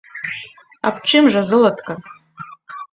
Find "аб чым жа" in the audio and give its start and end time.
0.91-1.41